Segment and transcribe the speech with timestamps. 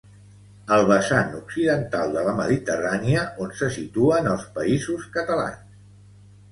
[0.77, 5.83] El vessant occidental de la Mediterrània, on se situen els Països Catalans